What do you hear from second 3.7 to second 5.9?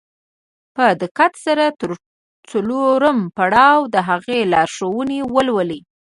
د هغې لارښوونې ولولئ.